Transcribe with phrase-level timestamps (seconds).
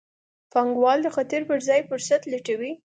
[0.51, 2.71] پانګوال د خطر پر ځای فرصت لټوي.